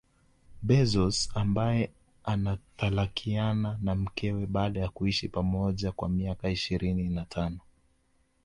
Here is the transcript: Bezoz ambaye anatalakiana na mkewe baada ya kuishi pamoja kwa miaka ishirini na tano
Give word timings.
Bezoz 0.67 1.29
ambaye 1.35 1.91
anatalakiana 2.23 3.79
na 3.81 3.95
mkewe 3.95 4.45
baada 4.45 4.79
ya 4.79 4.89
kuishi 4.89 5.29
pamoja 5.29 5.91
kwa 5.91 6.09
miaka 6.09 6.49
ishirini 6.49 7.09
na 7.09 7.25
tano 7.25 7.59